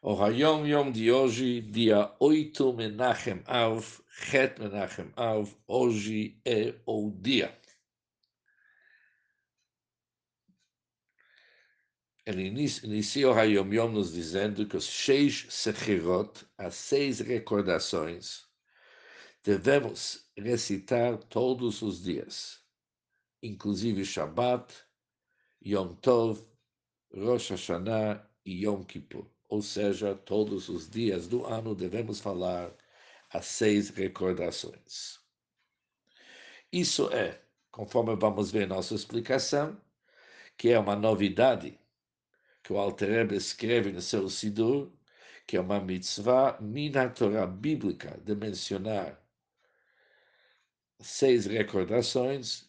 O 0.00 0.14
Hayom 0.14 0.64
Yom 0.64 0.92
de 0.92 1.10
hoje, 1.10 1.60
dia 1.60 2.14
8 2.20 2.72
Menachem 2.72 3.42
Av, 3.44 4.00
Het 4.30 4.56
Menachem 4.56 5.12
Av, 5.16 5.52
hoje 5.66 6.40
é 6.44 6.80
o 6.86 7.10
dia. 7.10 7.52
Ele 12.24 12.46
inicia 12.46 13.28
o 13.28 13.32
Hayom 13.32 13.74
Yom 13.74 13.90
nos 13.90 14.12
dizendo 14.12 14.68
que 14.68 14.76
os 14.76 14.84
seis 14.84 15.46
Sechirot, 15.50 16.46
as 16.56 16.76
seis 16.76 17.18
recordações, 17.18 18.46
devemos 19.42 20.30
recitar 20.36 21.18
todos 21.24 21.82
os 21.82 22.04
dias, 22.04 22.62
inclusive 23.42 24.04
Shabbat, 24.04 24.72
Yom 25.66 25.96
Tov, 25.96 26.40
Rosh 27.12 27.50
Hashanah 27.50 28.24
e 28.44 28.64
Yom 28.64 28.84
Kippur 28.84 29.28
ou 29.48 29.62
seja, 29.62 30.14
todos 30.14 30.68
os 30.68 30.88
dias 30.88 31.26
do 31.26 31.46
ano 31.46 31.74
devemos 31.74 32.20
falar 32.20 32.70
as 33.30 33.46
seis 33.46 33.88
recordações. 33.88 35.18
Isso 36.72 37.10
é, 37.10 37.40
conforme 37.70 38.14
vamos 38.16 38.50
ver 38.50 38.68
nossa 38.68 38.94
explicação, 38.94 39.80
que 40.56 40.70
é 40.70 40.78
uma 40.78 40.96
novidade 40.96 41.78
que 42.62 42.72
o 42.72 42.78
Alter 42.78 43.08
Rebbe 43.08 43.36
escreve 43.36 43.92
no 43.92 44.02
seu 44.02 44.28
Sidur, 44.28 44.92
que 45.46 45.56
é 45.56 45.60
uma 45.60 45.80
mitzvah 45.80 46.58
mina 46.60 47.08
Torah 47.08 47.46
bíblica 47.46 48.20
de 48.22 48.34
mencionar 48.34 49.18
seis 51.00 51.46
recordações 51.46 52.68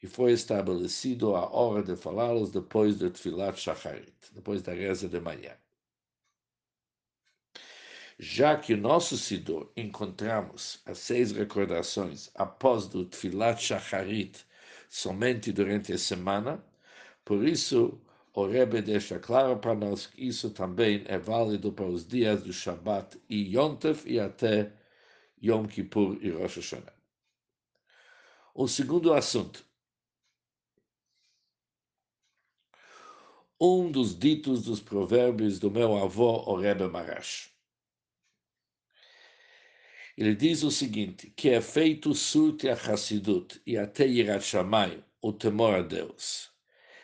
e 0.00 0.06
foi 0.06 0.32
estabelecido 0.32 1.34
a 1.34 1.50
hora 1.50 1.82
de 1.82 1.96
falá-los 1.96 2.52
depois 2.52 2.98
do 2.98 3.10
Tfilat 3.10 3.58
Shacharit, 3.58 4.14
depois 4.32 4.62
da 4.62 4.72
reza 4.72 5.08
de 5.08 5.18
manhã 5.18 5.56
já 8.18 8.56
que 8.56 8.76
nosso 8.76 9.16
Sidor 9.16 9.70
encontramos 9.76 10.80
as 10.86 10.98
seis 10.98 11.32
recordações 11.32 12.30
após 12.34 12.86
do 12.86 13.04
Tfilat 13.04 13.60
Shacharit 13.60 14.44
somente 14.88 15.52
durante 15.52 15.92
a 15.92 15.98
semana, 15.98 16.64
por 17.24 17.46
isso 17.46 18.00
o 18.32 18.46
Rebbe 18.46 18.82
deixa 18.82 19.18
claro 19.18 19.58
para 19.58 19.74
nós 19.74 20.06
que 20.06 20.26
isso 20.26 20.50
também 20.50 21.04
é 21.06 21.18
válido 21.18 21.72
para 21.72 21.86
os 21.86 22.06
dias 22.06 22.42
do 22.42 22.52
Shabbat 22.52 23.20
e 23.28 23.56
Yom 23.56 23.76
Tov 23.76 24.02
e 24.06 24.18
até 24.18 24.72
Yom 25.42 25.66
Kippur 25.66 26.18
e 26.20 26.30
Rosh 26.30 26.56
Hashanah. 26.56 26.92
O 28.54 28.66
segundo 28.68 29.12
assunto. 29.12 29.64
Um 33.60 33.90
dos 33.90 34.18
ditos 34.18 34.64
dos 34.64 34.80
provérbios 34.80 35.58
do 35.58 35.70
meu 35.70 35.96
avô, 35.96 36.42
o 36.50 36.56
Rebbe 36.56 36.88
Marash. 36.88 37.53
Ele 40.16 40.34
diz 40.36 40.62
o 40.62 40.70
seguinte, 40.70 41.32
que 41.34 41.50
é 41.50 41.60
feito 41.60 42.14
surte 42.14 42.68
a 42.68 42.74
Hassidut 42.74 43.60
e 43.66 43.76
até 43.76 44.06
Yirat 44.06 44.54
o 45.20 45.32
temor 45.32 45.74
a 45.74 45.82
Deus, 45.82 46.52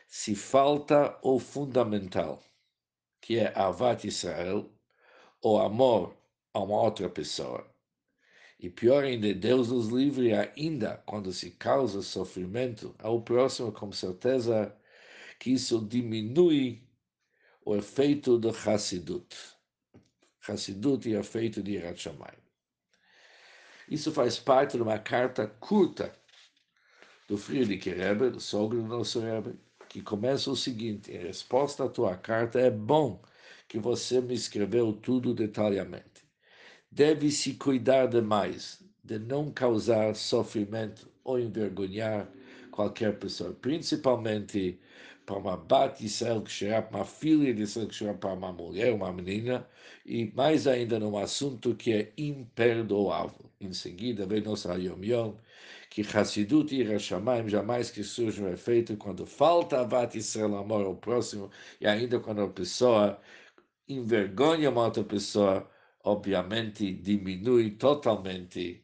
se 0.06 0.36
falta 0.36 1.18
o 1.20 1.40
fundamental, 1.40 2.40
que 3.20 3.36
é 3.38 3.52
Avat 3.58 4.06
Israel, 4.06 4.70
o 5.42 5.58
amor 5.58 6.16
a 6.52 6.60
uma 6.60 6.80
outra 6.82 7.08
pessoa. 7.08 7.68
E 8.60 8.70
pior 8.70 9.02
ainda, 9.02 9.32
Deus 9.34 9.68
nos 9.68 9.88
livre 9.88 10.32
ainda 10.32 11.02
quando 11.06 11.32
se 11.32 11.50
causa 11.50 12.02
sofrimento 12.02 12.94
ao 12.98 13.22
próximo, 13.22 13.72
com 13.72 13.90
certeza 13.90 14.76
que 15.38 15.50
isso 15.50 15.84
diminui 15.84 16.86
o 17.64 17.74
efeito 17.74 18.38
do 18.38 18.50
Hassidut. 18.50 19.34
Hassidut 20.46 21.08
e 21.08 21.16
o 21.16 21.20
efeito 21.20 21.62
de 21.62 21.80
Shamayim. 21.96 22.49
Isso 23.90 24.12
faz 24.12 24.38
parte 24.38 24.76
de 24.76 24.82
uma 24.84 25.00
carta 25.00 25.48
curta 25.48 26.12
do 27.28 27.36
Friedrich 27.36 27.90
Rebbe, 27.90 28.30
do 28.30 28.38
sogro 28.38 28.80
do 28.80 28.86
nosso 28.86 29.18
Rebbe, 29.18 29.58
que 29.88 30.00
começa 30.00 30.48
o 30.48 30.56
seguinte: 30.56 31.10
em 31.10 31.18
resposta 31.18 31.84
à 31.84 31.88
tua 31.88 32.16
carta, 32.16 32.60
é 32.60 32.70
bom 32.70 33.20
que 33.66 33.80
você 33.80 34.20
me 34.20 34.34
escreveu 34.34 34.92
tudo 34.92 35.34
detalhadamente. 35.34 36.24
Deve-se 36.88 37.54
cuidar 37.54 38.06
demais 38.06 38.80
de 39.02 39.18
não 39.18 39.50
causar 39.50 40.14
sofrimento 40.14 41.10
ou 41.24 41.38
envergonhar 41.38 42.30
qualquer 42.80 43.18
pessoa, 43.18 43.52
principalmente 43.52 44.80
para 45.26 45.36
uma 45.38 45.56
Bat 45.56 46.02
Israel 46.04 46.42
será 46.46 46.88
uma 46.90 47.04
filha 47.04 47.52
de 47.52 47.62
Israel 47.62 47.92
será 47.92 48.14
para 48.14 48.32
uma 48.32 48.52
mulher, 48.52 48.94
uma 48.94 49.12
menina, 49.12 49.68
e 50.06 50.32
mais 50.34 50.66
ainda 50.66 50.98
num 50.98 51.18
assunto 51.18 51.74
que 51.74 51.92
é 51.92 52.12
imperdoável. 52.16 53.50
Em 53.60 53.72
seguida, 53.74 54.26
vem 54.26 54.40
nosso 54.40 54.70
Hayom 54.70 55.04
Yom, 55.04 55.34
que 55.90 56.00
Hassidut 56.02 56.74
e 56.74 56.82
Rashamayim 56.82 57.48
jamais 57.48 57.90
que 57.90 58.02
surge 58.02 58.42
um 58.42 58.48
efeito 58.48 58.96
quando 58.96 59.26
falta 59.26 59.84
Bat 59.84 60.16
Israel, 60.16 60.56
amor 60.56 60.86
ao 60.86 60.96
próximo, 60.96 61.50
e 61.80 61.86
ainda 61.86 62.18
quando 62.18 62.40
a 62.42 62.48
pessoa 62.48 63.20
envergonha 63.88 64.70
uma 64.70 64.84
outra 64.86 65.04
pessoa, 65.04 65.68
obviamente 66.02 66.94
diminui 66.94 67.72
totalmente 67.72 68.82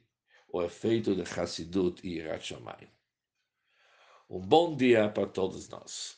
o 0.52 0.62
efeito 0.62 1.14
de 1.14 1.22
Hassidut 1.22 2.06
e 2.06 2.20
Rashamayim. 2.20 2.95
Um 4.30 4.40
bom 4.40 4.76
dia 4.76 5.08
para 5.08 5.26
todos 5.26 5.68
nós. 5.68 6.15